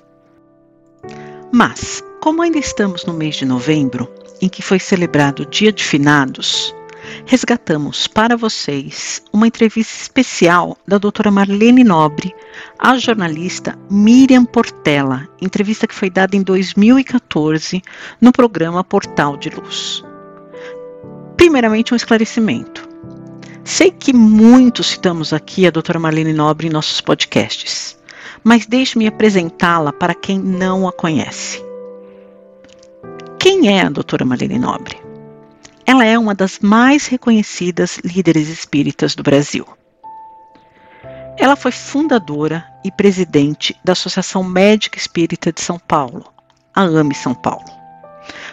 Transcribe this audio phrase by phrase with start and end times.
[1.53, 5.85] Mas, como ainda estamos no mês de novembro, em que foi celebrado o Dia de
[5.85, 6.75] Finados,
[7.27, 12.35] resgatamos para vocês uma entrevista especial da doutora Marlene Nobre
[12.79, 17.83] à jornalista Miriam Portela, entrevista que foi dada em 2014
[18.21, 20.03] no programa Portal de Luz.
[21.37, 22.89] Primeiramente, um esclarecimento.
[23.65, 27.99] Sei que muitos citamos aqui a doutora Marlene Nobre em nossos podcasts,
[28.43, 31.63] mas deixe-me apresentá-la para quem não a conhece.
[33.39, 35.08] Quem é a doutora Marlene Nobre?
[35.91, 39.67] Ela é uma das mais reconhecidas líderes espíritas do Brasil.
[41.39, 46.31] Ela foi fundadora e presidente da Associação Médica Espírita de São Paulo,
[46.75, 47.65] a AME São Paulo.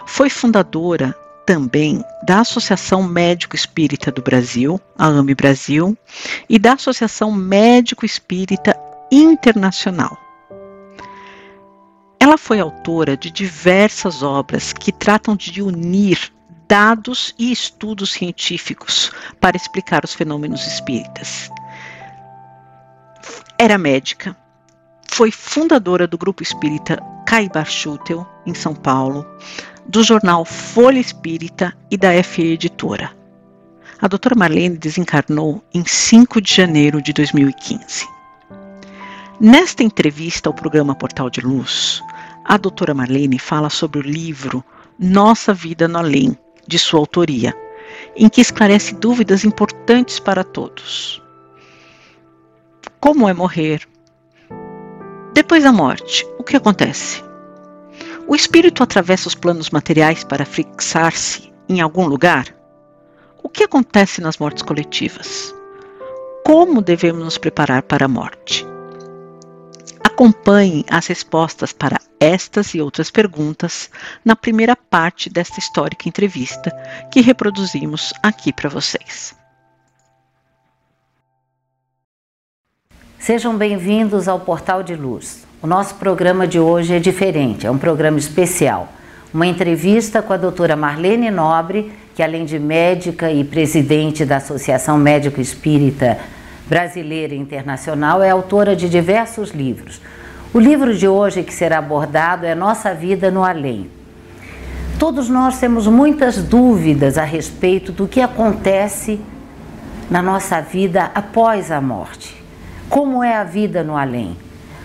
[0.05, 1.13] Foi fundadora
[1.45, 5.97] também da Associação Médico Espírita do Brasil, a AME Brasil,
[6.47, 8.79] e da Associação Médico Espírita
[9.11, 10.17] Internacional.
[12.17, 16.33] Ela foi autora de diversas obras que tratam de unir
[16.67, 21.49] dados e estudos científicos para explicar os fenômenos espíritas.
[23.57, 24.35] Era médica,
[25.07, 29.25] foi fundadora do grupo espírita Caibar Schutel, em São Paulo,
[29.87, 33.11] do jornal Folha Espírita e da FE Editora.
[34.01, 38.05] A doutora Marlene desencarnou em 5 de janeiro de 2015.
[39.39, 42.01] Nesta entrevista ao programa Portal de Luz,
[42.43, 44.63] a doutora Marlene fala sobre o livro
[44.99, 46.37] Nossa Vida no Além,
[46.67, 47.53] de sua autoria,
[48.15, 51.21] em que esclarece dúvidas importantes para todos.
[52.99, 53.87] Como é morrer?
[55.33, 57.23] Depois da morte, o que acontece?
[58.27, 62.55] O espírito atravessa os planos materiais para fixar-se em algum lugar?
[63.43, 65.53] O que acontece nas mortes coletivas?
[66.43, 68.65] Como devemos nos preparar para a morte?
[70.03, 73.89] Acompanhe as respostas para estas e outras perguntas
[74.23, 76.71] na primeira parte desta histórica entrevista
[77.11, 79.35] que reproduzimos aqui para vocês.
[83.19, 85.45] Sejam bem-vindos ao Portal de Luz.
[85.61, 88.87] O nosso programa de hoje é diferente, é um programa especial.
[89.33, 94.97] Uma entrevista com a doutora Marlene Nobre, que além de médica e presidente da Associação
[94.97, 96.19] Médico Espírita
[96.67, 99.99] Brasileira e Internacional, é autora de diversos livros
[100.55, 103.91] o livro de hoje que será abordado é Nossa Vida no Além.
[104.97, 109.19] Todos nós temos muitas dúvidas a respeito do que acontece
[110.09, 112.41] na nossa vida após a morte.
[112.87, 114.37] Como é a vida no além?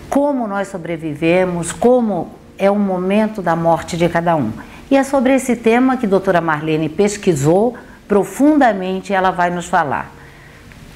[0.09, 1.71] Como nós sobrevivemos?
[1.71, 4.51] Como é o momento da morte de cada um?
[4.89, 7.77] E é sobre esse tema que a doutora Marlene pesquisou
[8.09, 10.11] profundamente e ela vai nos falar.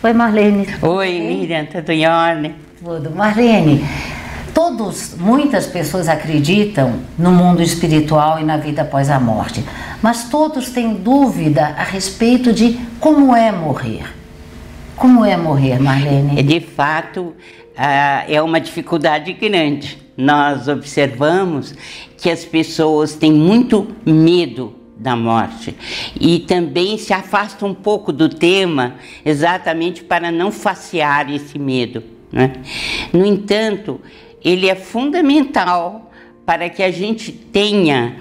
[0.03, 0.67] Oi, Marlene.
[0.81, 2.55] Oi, Miriam, tudo em ordem?
[2.83, 3.09] Tudo.
[3.11, 3.81] Marlene,
[4.55, 9.61] Todos, muitas pessoas acreditam no mundo espiritual e na vida após a morte,
[10.01, 14.05] mas todos têm dúvida a respeito de como é morrer.
[14.95, 16.41] Como é morrer, Marlene?
[16.41, 17.35] De fato,
[17.75, 19.97] é uma dificuldade grande.
[20.15, 21.75] Nós observamos
[22.17, 25.75] que as pessoas têm muito medo da morte
[26.17, 28.95] e também se afastam um pouco do tema
[29.25, 32.01] exatamente para não facear esse medo.
[32.31, 32.53] Né?
[33.11, 33.99] No entanto,
[34.45, 36.11] ele é fundamental
[36.45, 38.17] para que a gente tenha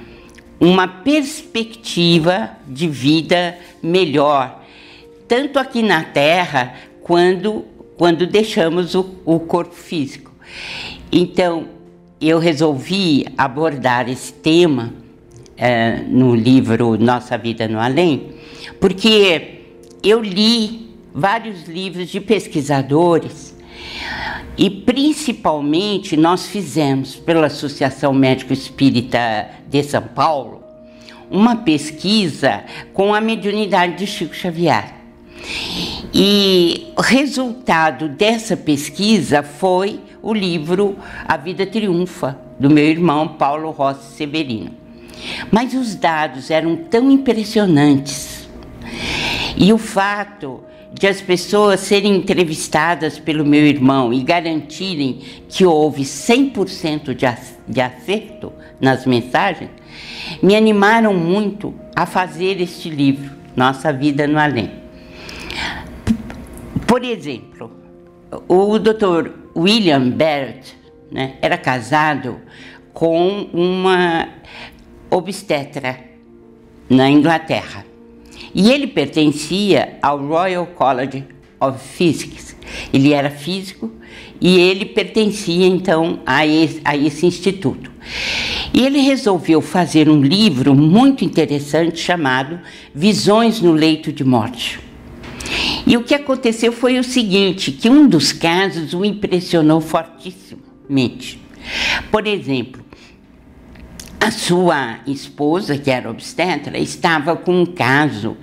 [0.59, 4.65] uma perspectiva de vida melhor,
[5.29, 7.67] tanto aqui na Terra quando,
[7.99, 10.33] quando deixamos o, o corpo físico.
[11.13, 11.67] Então,
[12.19, 14.95] eu resolvi abordar esse tema
[15.59, 18.31] é, no livro Nossa Vida no Além,
[18.81, 19.61] porque
[20.03, 23.54] eu li vários livros de pesquisadores
[24.57, 30.63] e principalmente nós fizemos pela Associação Médico Espírita de São Paulo
[31.31, 32.63] uma pesquisa
[32.93, 34.95] com a mediunidade de Chico Xavier.
[36.13, 40.97] E o resultado dessa pesquisa foi o livro
[41.27, 44.71] A Vida Triunfa, do meu irmão Paulo Rossi Severino.
[45.51, 48.49] Mas os dados eram tão impressionantes.
[49.57, 50.61] E o fato
[50.95, 57.15] de as pessoas serem entrevistadas pelo meu irmão e garantirem que houve 100%
[57.69, 59.71] de acerto nas mensagens,
[60.41, 64.71] me animaram muito a fazer este livro, Nossa Vida no Além.
[66.87, 67.73] Por exemplo,
[68.47, 69.31] o Dr.
[69.57, 70.77] William Baird
[71.11, 72.41] né, era casado
[72.93, 74.29] com uma
[75.11, 75.99] obstetra
[76.89, 77.85] na Inglaterra.
[78.55, 81.25] E ele pertencia ao Royal College
[81.61, 82.57] of Physics.
[82.93, 83.91] Ele era físico
[84.41, 87.91] e ele pertencia então a esse, a esse instituto.
[88.73, 92.61] E ele resolveu fazer um livro muito interessante chamado
[92.95, 94.81] Visões no Leito de Morte.
[95.87, 101.41] E o que aconteceu foi o seguinte, que um dos casos o impressionou fortissimamente.
[102.11, 102.84] Por exemplo,
[104.25, 108.39] a sua esposa, que era obstetra, estava com um caso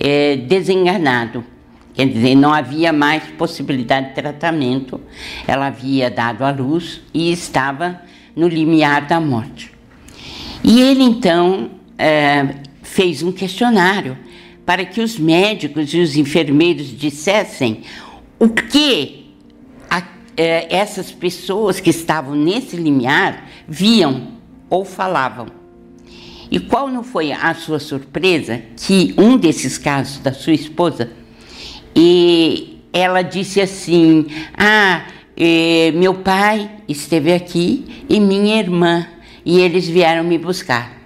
[0.00, 1.44] é, desenganado.
[1.92, 4.98] Quer dizer, não havia mais possibilidade de tratamento.
[5.46, 8.00] Ela havia dado à luz e estava
[8.34, 9.70] no limiar da morte.
[10.64, 14.16] E ele então é, fez um questionário
[14.64, 17.82] para que os médicos e os enfermeiros dissessem
[18.38, 19.34] o que
[19.90, 20.02] a,
[20.38, 24.37] é, essas pessoas que estavam nesse limiar viam
[24.68, 25.46] ou falavam.
[26.50, 31.10] E qual não foi a sua surpresa que um desses casos da sua esposa,
[31.94, 34.26] e ela disse assim:
[34.56, 35.02] Ah,
[35.36, 39.06] eh, meu pai esteve aqui e minha irmã,
[39.44, 40.98] e eles vieram me buscar.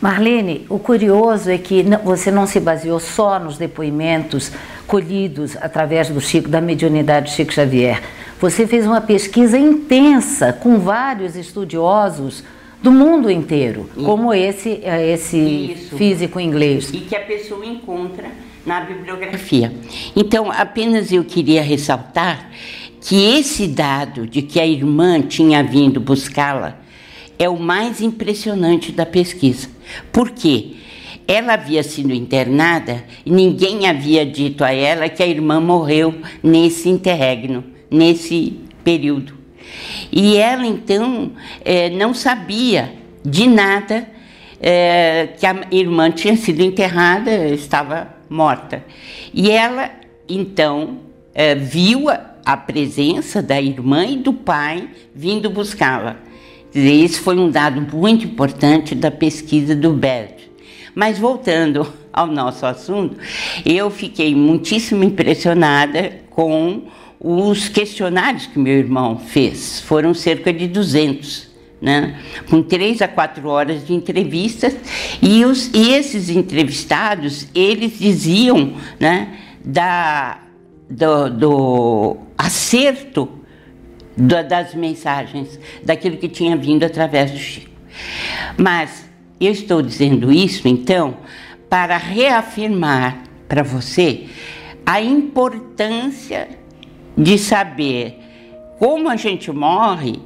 [0.00, 4.50] Marlene, o curioso é que você não se baseou só nos depoimentos
[4.86, 8.02] colhidos através do Chico, da mediunidade Chico Xavier.
[8.40, 12.42] Você fez uma pesquisa intensa com vários estudiosos
[12.82, 16.90] do mundo inteiro, e, como esse, é, esse isso, físico inglês.
[16.92, 18.30] E que a pessoa encontra
[18.64, 19.72] na bibliografia.
[20.16, 22.50] Então, apenas eu queria ressaltar
[23.00, 26.78] que esse dado de que a irmã tinha vindo buscá-la
[27.38, 29.68] é o mais impressionante da pesquisa.
[30.12, 30.74] Por quê?
[31.26, 36.88] Ela havia sido internada e ninguém havia dito a ela que a irmã morreu nesse
[36.88, 39.39] interregno, nesse período.
[40.12, 41.32] E ela então
[41.64, 42.92] é, não sabia
[43.24, 44.06] de nada
[44.60, 48.84] é, que a irmã tinha sido enterrada, estava morta.
[49.32, 49.90] E ela
[50.28, 50.98] então
[51.34, 56.16] é, viu a, presença da irmã e do pai vindo buscá-la.
[56.74, 60.40] Esse foi um dado muito importante da pesquisa do Bert.
[60.94, 63.16] Mas voltando ao nosso assunto,
[63.64, 66.82] eu fiquei muitíssimo impressionada com
[67.20, 69.80] os questionários que meu irmão fez.
[69.80, 71.50] Foram cerca de 200.
[71.82, 72.20] Né?
[72.50, 74.76] com três a quatro horas de entrevistas
[75.22, 80.40] e, os, e esses entrevistados eles diziam né, da,
[80.90, 83.30] do, do acerto
[84.14, 87.70] da, das mensagens, daquilo que tinha vindo através do Chico.
[88.58, 89.08] Mas
[89.40, 91.16] eu estou dizendo isso, então,
[91.68, 94.26] para reafirmar para você
[94.84, 96.59] a importância
[97.22, 98.18] de saber
[98.78, 100.18] como a gente morre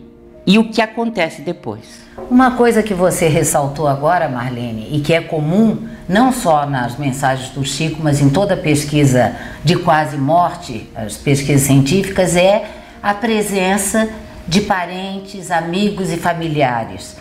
[0.47, 2.05] e o que acontece depois.
[2.31, 7.51] Uma coisa que você ressaltou agora, Marlene, e que é comum não só nas mensagens
[7.51, 9.35] do Chico, mas em toda pesquisa
[9.65, 12.65] de quase morte, as pesquisas científicas, é
[13.03, 14.09] a presença
[14.47, 17.17] de parentes, amigos e familiares.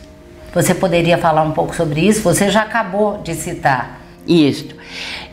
[0.53, 2.21] Você poderia falar um pouco sobre isso?
[2.21, 4.01] Você já acabou de citar.
[4.27, 4.75] Isso.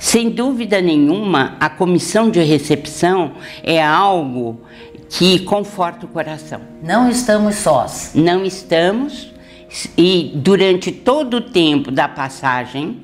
[0.00, 4.62] Sem dúvida nenhuma, a comissão de recepção é algo
[5.10, 6.62] que conforta o coração.
[6.82, 8.12] Não estamos sós.
[8.14, 9.30] Não estamos.
[9.98, 13.02] E durante todo o tempo da passagem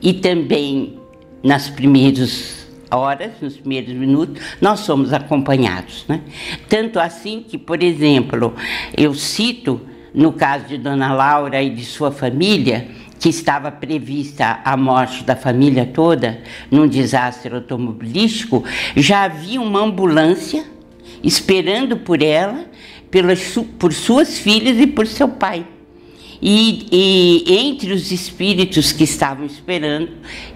[0.00, 0.98] e também
[1.42, 6.06] nas primeiros horas, nos primeiros minutos, nós somos acompanhados.
[6.08, 6.22] Né?
[6.70, 8.54] Tanto assim que, por exemplo,
[8.96, 9.78] eu cito,
[10.14, 12.88] no caso de Dona Laura e de sua família,
[13.20, 18.64] que estava prevista a morte da família toda num desastre automobilístico,
[18.96, 20.64] já havia uma ambulância
[21.22, 22.64] esperando por ela,
[23.10, 25.66] pelas, por suas filhas e por seu pai.
[26.40, 30.08] E, e, entre os espíritos que estavam esperando,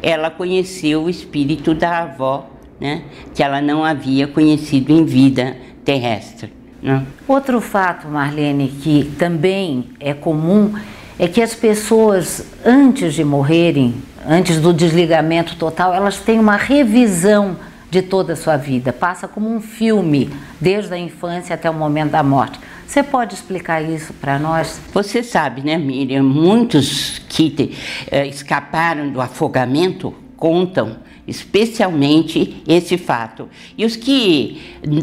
[0.02, 2.48] ela conheceu o espírito da avó
[2.80, 3.04] né,
[3.34, 6.50] que ela não havia conhecido em vida terrestre.
[6.82, 7.04] Né?
[7.28, 10.72] Outro fato, Marlene, que também é comum
[11.18, 13.94] é que as pessoas, antes de morrerem,
[14.26, 17.56] antes do desligamento total, elas têm uma revisão
[17.90, 18.92] de toda a sua vida.
[18.92, 20.30] Passa como um filme,
[20.60, 22.58] desde a infância até o momento da morte.
[22.86, 24.80] Você pode explicar isso para nós?
[24.92, 26.22] Você sabe, né, Miriam?
[26.22, 27.76] Muitos que
[28.10, 33.48] eh, escaparam do afogamento contam especialmente esse fato.
[33.78, 34.60] E os que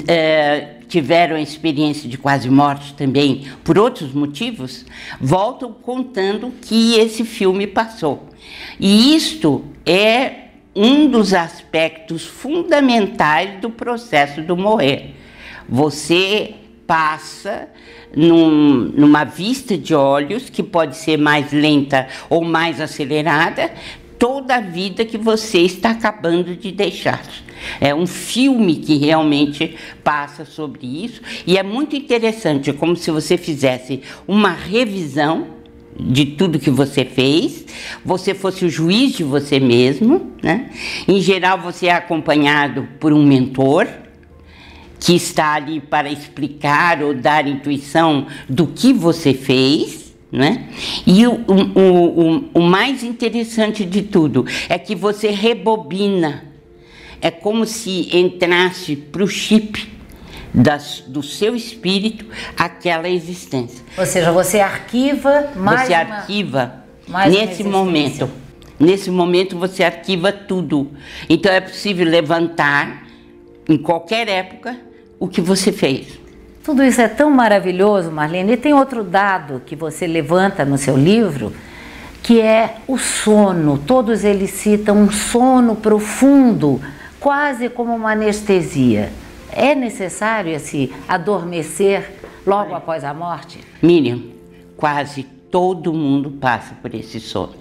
[0.07, 4.85] eh, tiveram a experiência de quase morte também por outros motivos,
[5.19, 8.27] voltam contando que esse filme passou.
[8.77, 15.15] E isto é um dos aspectos fundamentais do processo do morrer.
[15.67, 16.55] Você
[16.85, 17.69] passa
[18.13, 23.71] num, numa vista de olhos, que pode ser mais lenta ou mais acelerada,
[24.19, 27.23] toda a vida que você está acabando de deixar.
[27.79, 33.11] É um filme que realmente passa sobre isso e é muito interessante, é como se
[33.11, 35.61] você fizesse uma revisão
[35.99, 37.65] de tudo que você fez,
[38.03, 40.69] você fosse o juiz de você mesmo, né?
[41.07, 43.87] Em geral, você é acompanhado por um mentor
[44.99, 50.11] que está ali para explicar ou dar intuição do que você fez.
[50.31, 50.69] Né?
[51.05, 56.50] E o, o, o, o mais interessante de tudo é que você rebobina.
[57.21, 59.91] É como se entrasse para o chip
[60.53, 62.25] das, do seu espírito
[62.57, 63.83] aquela existência.
[63.97, 66.75] Ou seja, você arquiva mais Você uma, arquiva
[67.07, 68.29] mais nesse momento.
[68.79, 70.91] Nesse momento você arquiva tudo.
[71.29, 73.07] Então é possível levantar
[73.69, 74.75] em qualquer época
[75.19, 76.19] o que você fez.
[76.63, 78.53] Tudo isso é tão maravilhoso, Marlene.
[78.53, 81.53] E tem outro dado que você levanta no seu livro,
[82.21, 83.79] que é o sono.
[83.79, 86.81] Todos eles citam um sono profundo,
[87.21, 89.13] quase como uma anestesia.
[89.53, 92.11] É necessário esse adormecer
[92.45, 93.59] logo após a morte?
[93.81, 94.23] Miriam,
[94.75, 97.53] quase todo mundo passa por esse sono.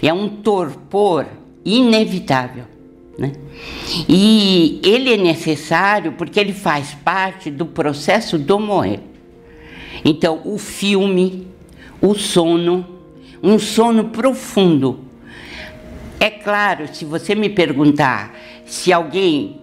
[0.00, 1.26] É um torpor
[1.64, 2.64] inevitável.
[3.18, 3.32] Né?
[4.08, 9.00] E ele é necessário porque ele faz parte do processo do morrer.
[10.04, 11.48] Então, o filme,
[12.00, 12.86] o sono,
[13.42, 15.00] um sono profundo.
[16.20, 18.32] É claro, se você me perguntar
[18.68, 19.60] se alguém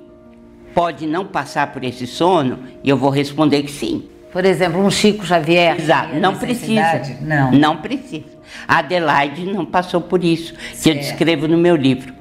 [0.73, 4.03] pode não passar por esse sono, eu vou responder que sim.
[4.33, 5.79] Por exemplo, um Chico Xavier.
[5.79, 7.01] Exato, não precisa.
[7.21, 7.51] Não.
[7.53, 8.35] Não precisa.
[8.67, 12.13] A Adelaide não passou por isso, que eu descrevo no meu livro.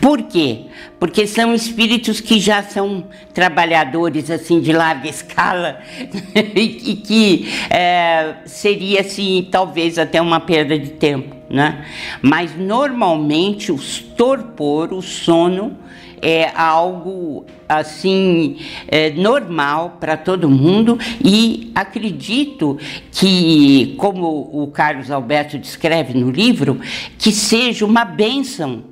[0.00, 0.66] Por quê?
[1.00, 5.80] Porque são espíritos que já são trabalhadores assim de larga escala
[6.54, 11.84] e que é, seria assim talvez até uma perda de tempo, né?
[12.22, 15.76] Mas normalmente os torpor, o sono
[16.24, 18.56] é algo assim
[18.88, 22.78] é, normal para todo mundo e acredito
[23.12, 26.80] que, como o Carlos Alberto descreve no livro,
[27.18, 28.84] que seja uma bênção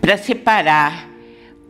[0.00, 1.10] para separar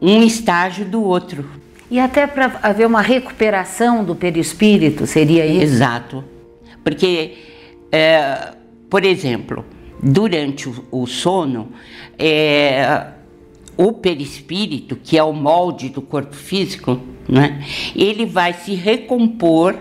[0.00, 1.44] um estágio do outro.
[1.90, 5.62] E até para haver uma recuperação do perispírito, seria isso?
[5.62, 6.24] Exato.
[6.84, 7.34] Porque,
[7.90, 8.52] é,
[8.88, 9.64] por exemplo,
[10.02, 11.72] durante o, o sono,
[12.18, 13.15] é,
[13.76, 17.64] o perispírito, que é o molde do corpo físico, né,
[17.94, 19.76] ele vai se recompor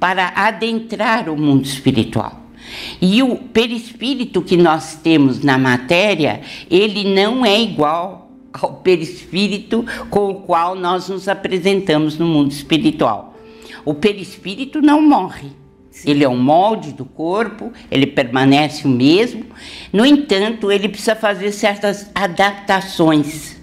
[0.00, 2.42] para adentrar o mundo espiritual.
[3.00, 10.30] E o perispírito que nós temos na matéria, ele não é igual ao perispírito com
[10.30, 13.36] o qual nós nos apresentamos no mundo espiritual.
[13.84, 15.50] O perispírito não morre.
[16.04, 19.44] Ele é um molde do corpo, ele permanece o mesmo.
[19.92, 23.56] No entanto, ele precisa fazer certas adaptações,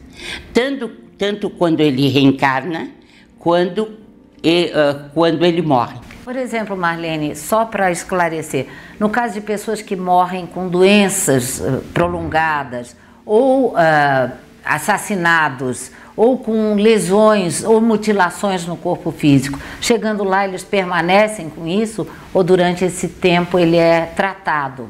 [0.53, 2.89] tanto, tanto quando ele reencarna,
[3.37, 3.97] quando,
[4.41, 5.97] e, uh, quando ele morre.
[6.23, 11.83] Por exemplo, Marlene, só para esclarecer, no caso de pessoas que morrem com doenças uh,
[11.93, 14.31] prolongadas ou uh,
[14.63, 19.59] assassinados ou com lesões ou mutilações no corpo físico.
[19.83, 24.89] Chegando lá, eles permanecem com isso ou durante esse tempo ele é tratado?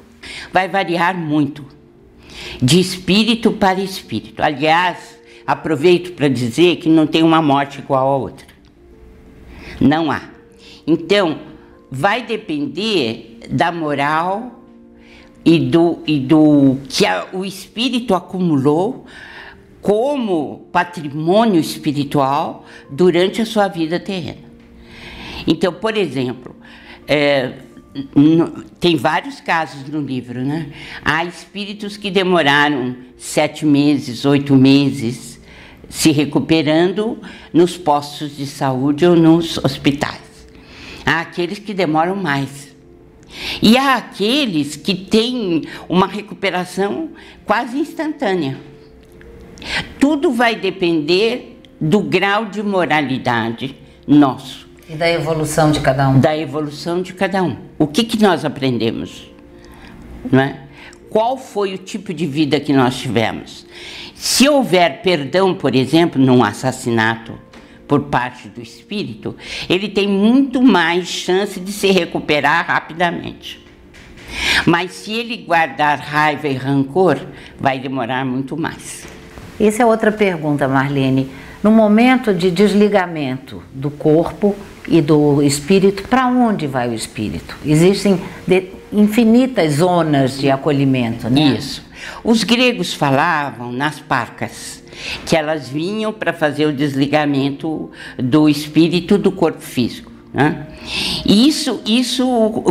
[0.52, 1.66] Vai variar muito,
[2.62, 4.44] de espírito para espírito.
[4.44, 8.46] Aliás, aproveito para dizer que não tem uma morte igual a outra.
[9.82, 10.22] Não há.
[10.86, 11.40] Então,
[11.90, 14.62] vai depender da moral
[15.44, 19.08] e do, e do que a, o espírito acumulou
[19.82, 24.43] como patrimônio espiritual durante a sua vida terrena.
[25.48, 26.56] Então, por exemplo,
[27.08, 27.54] é,
[28.80, 30.72] tem vários casos no livro, né?
[31.04, 35.34] Há espíritos que demoraram sete meses, oito meses
[35.90, 37.20] se recuperando
[37.54, 40.22] nos postos de saúde ou nos hospitais.
[41.06, 42.74] Há aqueles que demoram mais.
[43.62, 47.12] E há aqueles que têm uma recuperação
[47.46, 48.60] quase instantânea.
[50.00, 53.76] Tudo vai depender do grau de moralidade
[54.08, 54.63] nosso.
[54.94, 56.20] E da evolução de cada um.
[56.20, 57.58] Da evolução de cada um.
[57.80, 59.28] O que, que nós aprendemos?
[60.32, 60.60] Não é?
[61.10, 63.66] Qual foi o tipo de vida que nós tivemos?
[64.14, 67.34] Se houver perdão, por exemplo, num assassinato
[67.88, 69.36] por parte do espírito,
[69.68, 73.66] ele tem muito mais chance de se recuperar rapidamente.
[74.64, 77.20] Mas se ele guardar raiva e rancor,
[77.60, 79.08] vai demorar muito mais.
[79.60, 81.32] Essa é outra pergunta, Marlene.
[81.64, 84.56] No momento de desligamento do corpo
[84.88, 87.56] e do espírito, para onde vai o espírito?
[87.66, 88.20] Existem
[88.92, 91.56] infinitas zonas de acolhimento, né?
[91.58, 91.84] Isso.
[92.24, 94.84] Os gregos falavam nas parcas,
[95.26, 100.12] que elas vinham para fazer o desligamento do espírito do corpo físico.
[100.34, 100.66] Né?
[101.26, 102.26] Isso, isso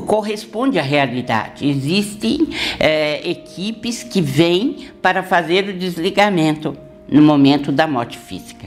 [0.06, 1.66] corresponde à realidade.
[1.66, 6.76] Existem é, equipes que vêm para fazer o desligamento
[7.08, 8.66] no momento da morte física.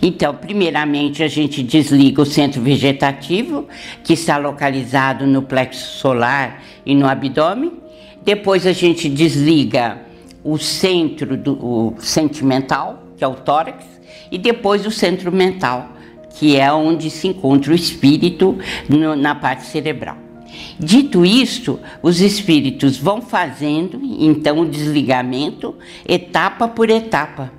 [0.00, 3.66] Então, primeiramente, a gente desliga o centro vegetativo,
[4.02, 7.72] que está localizado no plexo solar e no abdômen.
[8.24, 9.98] Depois, a gente desliga
[10.42, 13.84] o centro do, o sentimental, que é o tórax,
[14.30, 15.90] e depois o centro mental,
[16.38, 20.18] que é onde se encontra o espírito no, na parte cerebral.
[20.78, 25.74] Dito isto, os espíritos vão fazendo então o desligamento
[26.06, 27.52] etapa por etapa.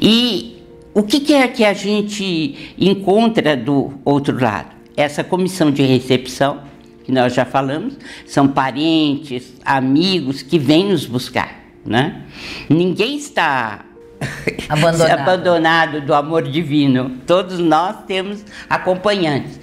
[0.00, 0.61] E
[0.94, 4.68] o que, que é que a gente encontra do outro lado?
[4.96, 6.60] Essa comissão de recepção,
[7.04, 7.96] que nós já falamos,
[8.26, 11.62] são parentes, amigos que vêm nos buscar.
[11.84, 12.22] Né?
[12.68, 13.84] Ninguém está
[14.68, 15.18] abandonado.
[15.18, 17.18] abandonado do amor divino.
[17.26, 19.58] Todos nós temos acompanhantes.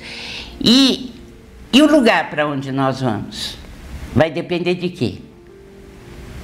[0.59, 1.13] E,
[1.71, 3.55] e o lugar para onde nós vamos?
[4.15, 5.19] Vai depender de quê?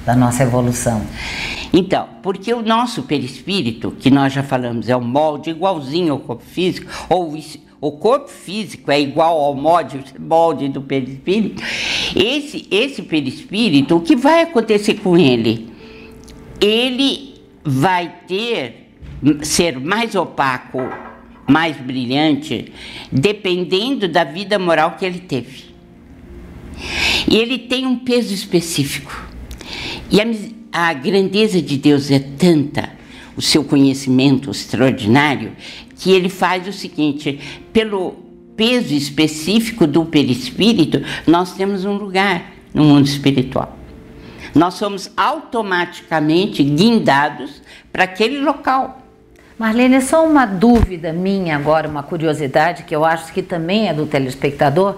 [0.06, 1.04] Da nossa evolução.
[1.78, 6.42] Então, porque o nosso perispírito, que nós já falamos, é um molde igualzinho ao corpo
[6.42, 7.38] físico, ou
[7.78, 11.62] o corpo físico é igual ao molde, molde do perispírito,
[12.16, 15.68] esse, esse perispírito, o que vai acontecer com ele?
[16.62, 18.92] Ele vai ter,
[19.42, 20.80] ser mais opaco,
[21.46, 22.72] mais brilhante,
[23.12, 25.66] dependendo da vida moral que ele teve.
[27.30, 29.26] E ele tem um peso específico.
[30.10, 30.24] E a,
[30.76, 32.90] a grandeza de Deus é tanta,
[33.36, 35.52] o seu conhecimento extraordinário,
[35.96, 37.40] que ele faz o seguinte:
[37.72, 38.16] pelo
[38.56, 43.76] peso específico do perispírito, nós temos um lugar no mundo espiritual
[44.56, 47.62] nós somos automaticamente guindados
[47.92, 49.02] para aquele local.
[49.58, 54.06] Marlene, só uma dúvida minha agora, uma curiosidade que eu acho que também é do
[54.06, 54.96] telespectador.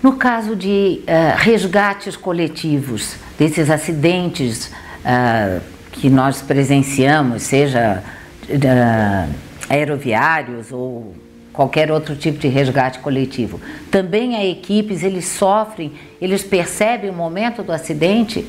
[0.00, 4.70] No caso de uh, resgates coletivos, desses acidentes
[5.06, 5.60] uh,
[5.92, 8.02] que nós presenciamos, seja
[8.48, 9.34] uh,
[9.68, 11.14] aeroviários ou
[11.52, 17.62] qualquer outro tipo de resgate coletivo, também há equipes, eles sofrem, eles percebem o momento
[17.62, 18.44] do acidente?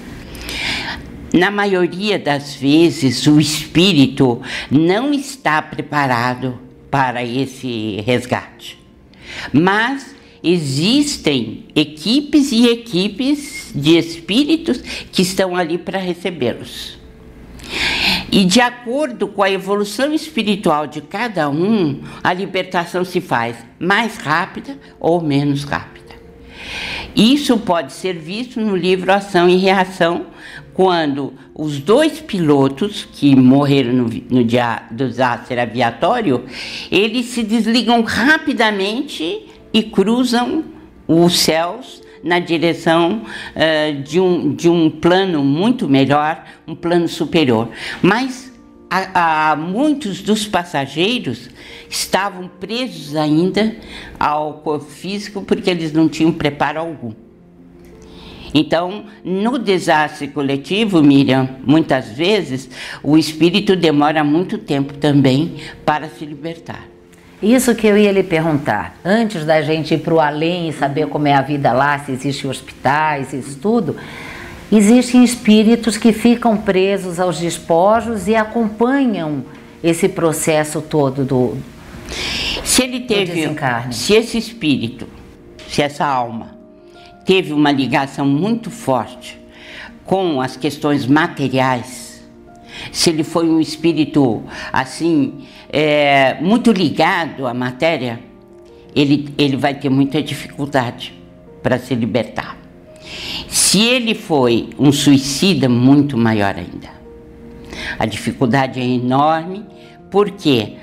[1.34, 4.42] Na maioria das vezes, o espírito
[4.72, 8.78] não está preparado para esse resgate.
[9.54, 10.17] Mas
[10.52, 14.80] existem equipes e equipes de espíritos
[15.12, 16.98] que estão ali para recebê-los.
[18.32, 24.18] E de acordo com a evolução espiritual de cada um, a libertação se faz mais
[24.18, 25.98] rápida ou menos rápida.
[27.16, 30.28] Isso pode ser visto no livro Ação e Reação,
[30.74, 36.46] quando os dois pilotos que morreram no, no dia do desastre aviatório,
[36.92, 40.66] eles se desligam rapidamente e cruzam
[41.08, 43.22] os céus na direção
[43.56, 47.70] uh, de, um, de um plano muito melhor, um plano superior.
[48.02, 48.52] Mas
[48.90, 51.50] a, a, muitos dos passageiros
[51.90, 53.76] estavam presos ainda
[54.20, 57.14] ao corpo físico porque eles não tinham preparo algum.
[58.54, 62.70] Então, no desastre coletivo, Miriam, muitas vezes
[63.04, 66.97] o espírito demora muito tempo também para se libertar.
[67.42, 68.98] Isso que eu ia lhe perguntar.
[69.06, 72.12] Antes da gente ir para o além e saber como é a vida lá, se
[72.12, 73.96] existem hospitais, isso tudo,
[74.72, 79.46] existem espíritos que ficam presos aos despojos e acompanham
[79.84, 81.58] esse processo todo do,
[82.64, 83.50] se ele teve,
[83.92, 85.08] se esse espírito,
[85.68, 86.56] se essa alma
[87.26, 89.40] teve uma ligação muito forte
[90.06, 92.24] com as questões materiais,
[92.92, 98.20] se ele foi um espírito assim, é, muito ligado à matéria,
[98.96, 101.14] ele, ele vai ter muita dificuldade
[101.62, 102.58] para se libertar.
[103.48, 106.90] Se ele foi um suicida, muito maior ainda.
[108.00, 109.66] A dificuldade é enorme,
[110.10, 110.74] por quê?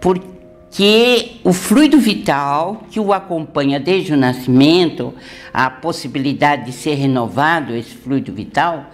[0.00, 5.14] Porque o fluido vital que o acompanha desde o nascimento,
[5.52, 8.90] a possibilidade de ser renovado, esse fluido vital,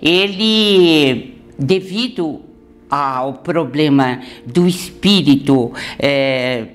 [0.00, 2.42] ele, devido
[2.88, 6.68] ao problema do espírito é,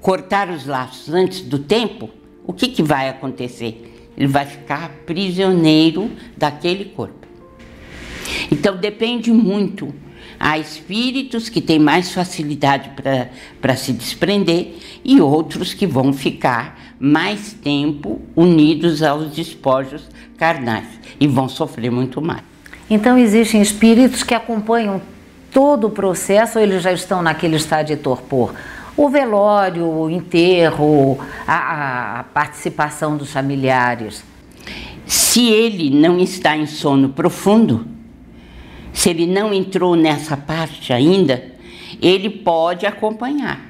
[0.00, 2.10] cortar os laços antes do tempo,
[2.44, 4.10] o que, que vai acontecer?
[4.16, 7.26] Ele vai ficar prisioneiro daquele corpo.
[8.50, 9.94] Então depende muito.
[10.38, 12.90] Há espíritos que têm mais facilidade
[13.60, 14.74] para se desprender
[15.04, 20.88] e outros que vão ficar mais tempo unidos aos despojos carnais
[21.20, 22.42] e vão sofrer muito mais.
[22.90, 25.00] Então existem espíritos que acompanham
[25.52, 28.52] todo o processo ou eles já estão naquele estado de torpor?
[28.96, 34.22] o velório, o enterro, a, a participação dos familiares.
[35.06, 37.86] Se ele não está em sono profundo,
[38.92, 41.42] se ele não entrou nessa parte ainda,
[42.00, 43.60] ele pode acompanhar.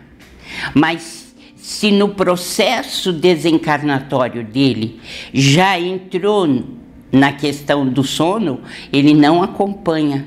[0.74, 5.00] Mas se no processo desencarnatório dele
[5.32, 6.64] já entrou
[7.10, 8.60] na questão do sono,
[8.92, 10.26] ele não acompanha.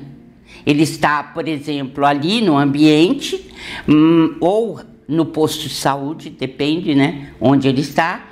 [0.66, 3.48] Ele está, por exemplo, ali no ambiente
[3.88, 8.26] hum, ou no posto de saúde, depende, né, onde ele está,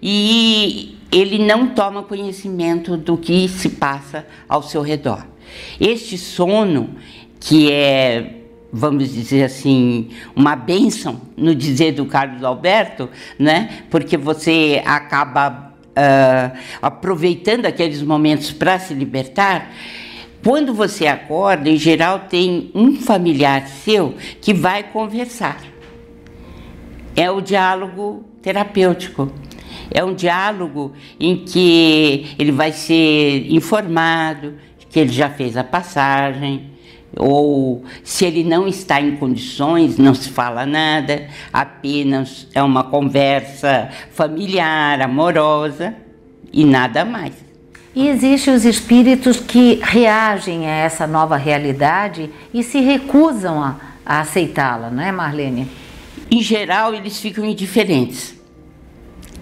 [0.00, 5.26] e ele não toma conhecimento do que se passa ao seu redor.
[5.80, 6.90] Este sono,
[7.40, 8.36] que é,
[8.72, 16.58] vamos dizer assim, uma bênção, no dizer do Carlos Alberto, né, porque você acaba uh,
[16.80, 19.72] aproveitando aqueles momentos para se libertar.
[20.42, 25.70] Quando você acorda, em geral, tem um familiar seu que vai conversar
[27.16, 29.30] é o diálogo terapêutico.
[29.90, 34.54] É um diálogo em que ele vai ser informado
[34.88, 36.70] que ele já fez a passagem,
[37.16, 43.88] ou se ele não está em condições, não se fala nada, apenas é uma conversa
[44.10, 45.94] familiar, amorosa
[46.52, 47.49] e nada mais.
[47.94, 53.76] E existem os espíritos que reagem a essa nova realidade e se recusam a,
[54.06, 55.68] a aceitá-la, não é, Marlene?
[56.30, 58.36] Em geral, eles ficam indiferentes.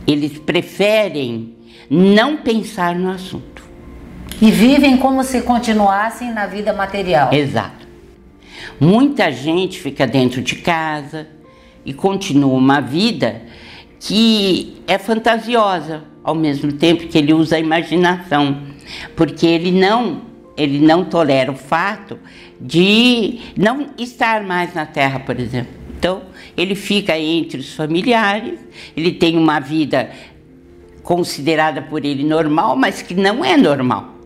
[0.06, 1.54] Eles preferem
[1.90, 3.62] não pensar no assunto.
[4.40, 7.32] E vivem como se continuassem na vida material.
[7.32, 7.86] Exato.
[8.80, 11.26] Muita gente fica dentro de casa
[11.84, 13.42] e continua uma vida
[14.00, 18.60] que é fantasiosa, ao mesmo tempo que ele usa a imaginação,
[19.16, 22.18] porque ele não ele não tolera o fato
[22.60, 25.72] de não estar mais na Terra, por exemplo.
[25.96, 26.22] Então,
[26.56, 28.58] ele fica entre os familiares,
[28.96, 30.10] ele tem uma vida
[31.02, 34.16] considerada por ele normal, mas que não é normal.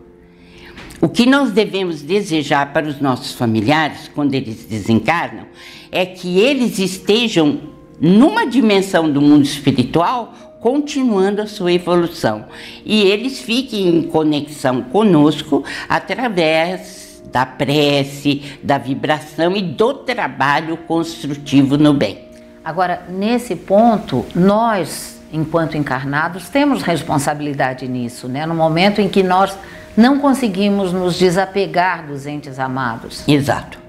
[0.99, 5.45] O que nós devemos desejar para os nossos familiares, quando eles desencarnam,
[5.91, 12.45] é que eles estejam numa dimensão do mundo espiritual, continuando a sua evolução.
[12.85, 21.77] E eles fiquem em conexão conosco através da prece, da vibração e do trabalho construtivo
[21.77, 22.19] no bem.
[22.63, 28.45] Agora, nesse ponto, nós, enquanto encarnados, temos responsabilidade nisso, né?
[28.45, 29.57] No momento em que nós
[29.97, 33.27] não conseguimos nos desapegar dos entes amados.
[33.27, 33.79] Exato.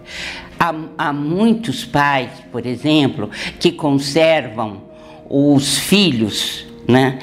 [0.58, 4.82] Há, há muitos pais, por exemplo, que conservam
[5.28, 7.18] os filhos né?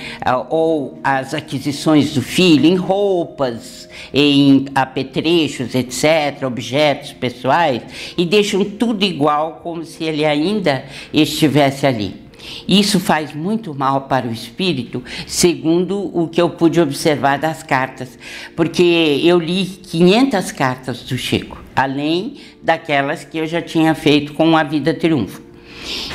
[0.49, 7.83] Ou as aquisições do filho em roupas, em apetrechos, etc., objetos pessoais,
[8.17, 12.20] e deixam tudo igual como se ele ainda estivesse ali.
[12.67, 18.17] Isso faz muito mal para o espírito, segundo o que eu pude observar das cartas,
[18.55, 24.55] porque eu li 500 cartas do Chico, além daquelas que eu já tinha feito com
[24.55, 25.41] a Vida Triunfo.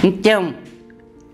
[0.03, 0.55] Então,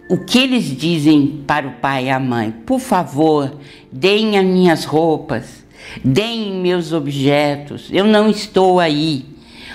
[0.09, 2.51] o que eles dizem para o pai e a mãe?
[2.51, 3.59] Por favor,
[3.91, 5.65] deem as minhas roupas,
[6.05, 9.25] deem meus objetos, eu não estou aí.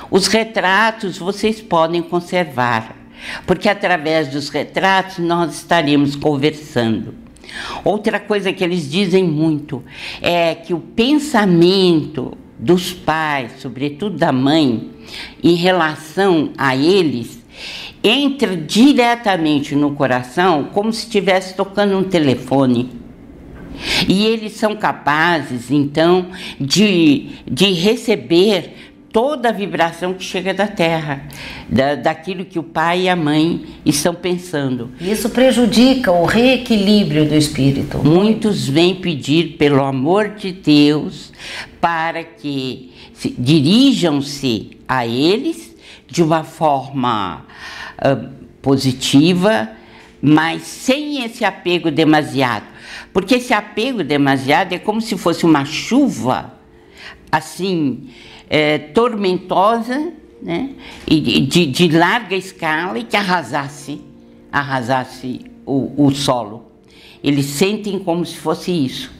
[0.09, 2.96] Os retratos vocês podem conservar,
[3.45, 7.13] porque através dos retratos nós estaremos conversando.
[7.83, 9.83] Outra coisa que eles dizem muito
[10.21, 14.89] é que o pensamento dos pais, sobretudo da mãe,
[15.43, 17.39] em relação a eles,
[18.03, 22.91] entra diretamente no coração como se estivesse tocando um telefone.
[24.07, 26.27] E eles são capazes, então,
[26.59, 28.86] de, de receber
[29.17, 31.23] toda a vibração que chega da Terra,
[31.67, 34.91] da, daquilo que o pai e a mãe estão pensando.
[35.01, 37.97] Isso prejudica o reequilíbrio do espírito.
[37.97, 41.33] Muitos vêm pedir, pelo amor de Deus,
[41.81, 42.93] para que
[43.39, 45.75] dirijam-se a eles
[46.05, 47.43] de uma forma
[47.97, 48.29] uh,
[48.61, 49.67] positiva,
[50.21, 52.67] mas sem esse apego demasiado.
[53.11, 56.53] Porque esse apego demasiado é como se fosse uma chuva,
[57.31, 58.09] assim,
[58.49, 60.71] é, tormentosa, né?
[61.07, 64.01] E de, de, larga escala e que arrasasse,
[64.51, 66.65] arrasasse o, o solo.
[67.23, 69.11] Eles sentem como se fosse isso.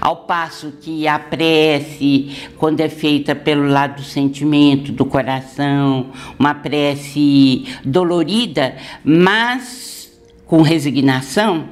[0.00, 6.54] Ao passo que a prece, quando é feita pelo lado do sentimento, do coração, uma
[6.54, 10.12] prece dolorida, mas
[10.46, 11.68] com resignação,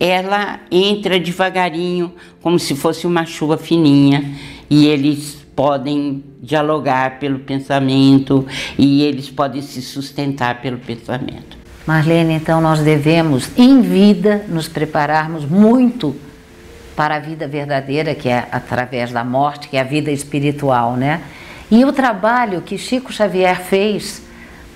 [0.00, 4.34] ela entra devagarinho, como se fosse uma chuva fininha,
[4.70, 8.46] e eles podem dialogar pelo pensamento
[8.78, 11.58] e eles podem se sustentar pelo pensamento.
[11.84, 16.14] Marlene, então nós devemos, em vida, nos prepararmos muito
[16.94, 21.22] para a vida verdadeira, que é através da morte, que é a vida espiritual, né?
[21.68, 24.22] E o trabalho que Chico Xavier fez,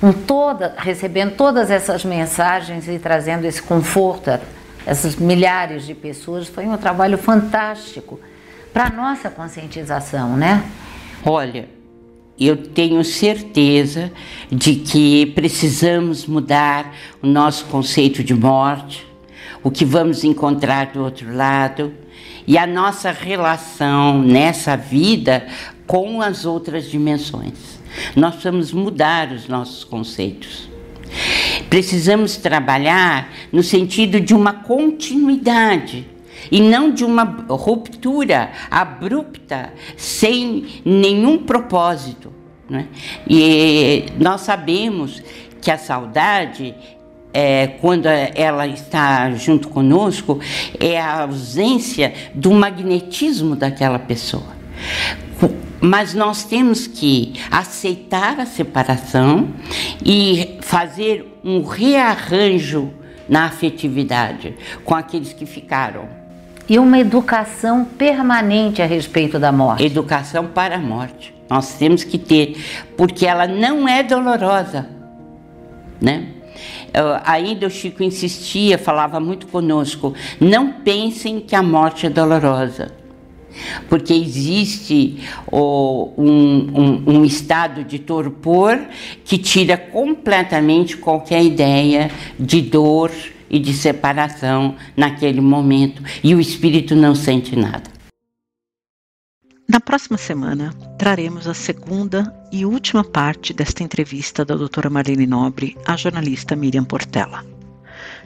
[0.00, 4.40] com toda, recebendo todas essas mensagens e trazendo esse conforto a
[4.84, 8.18] essas milhares de pessoas, foi um trabalho fantástico
[8.72, 10.64] para nossa conscientização, né?
[11.24, 11.68] Olha,
[12.40, 14.10] eu tenho certeza
[14.50, 19.06] de que precisamos mudar o nosso conceito de morte,
[19.62, 21.92] o que vamos encontrar do outro lado
[22.46, 25.46] e a nossa relação nessa vida
[25.86, 27.78] com as outras dimensões.
[28.16, 30.68] Nós precisamos mudar os nossos conceitos.
[31.68, 36.06] Precisamos trabalhar no sentido de uma continuidade
[36.50, 42.32] e não de uma ruptura abrupta, sem nenhum propósito.
[42.68, 42.88] Né?
[43.28, 45.22] E nós sabemos
[45.60, 46.74] que a saudade
[47.32, 50.38] é, quando ela está junto conosco,
[50.78, 54.60] é a ausência do magnetismo daquela pessoa.
[55.80, 59.48] Mas nós temos que aceitar a separação
[60.04, 62.92] e fazer um rearranjo
[63.28, 66.21] na afetividade com aqueles que ficaram
[66.72, 69.84] e uma educação permanente a respeito da morte.
[69.84, 71.34] Educação para a morte.
[71.50, 72.56] Nós temos que ter,
[72.96, 74.88] porque ela não é dolorosa,
[76.00, 76.28] né?
[77.26, 82.90] ainda o Chico insistia, falava muito conosco: não pensem que a morte é dolorosa,
[83.90, 85.18] porque existe
[85.52, 88.80] um, um, um, estado de torpor
[89.26, 93.10] que tira completamente qualquer ideia de dor
[93.52, 97.92] e de separação naquele momento e o espírito não sente nada.
[99.68, 105.76] Na próxima semana, traremos a segunda e última parte desta entrevista da doutora Marlene Nobre
[105.86, 107.44] à jornalista Miriam Portela.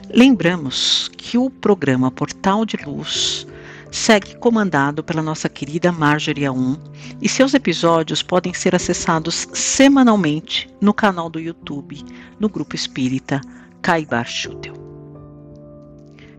[0.09, 3.47] Lembramos que o programa Portal de Luz
[3.91, 6.77] segue comandado pela nossa querida Marjorie A1
[7.21, 12.03] e seus episódios podem ser acessados semanalmente no canal do YouTube,
[12.39, 13.39] no Grupo Espírita
[13.81, 14.86] Caibar Schutel.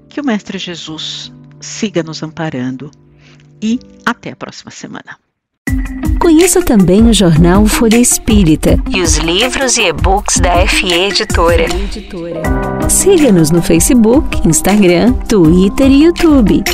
[0.09, 2.91] Que o Mestre Jesus siga nos amparando
[3.63, 5.19] e até a próxima semana.
[6.21, 11.67] Conheça também o jornal Folha Espírita e os livros e e-books da FE Editora.
[12.89, 16.65] Siga-nos no Facebook, Instagram, Twitter e YouTube.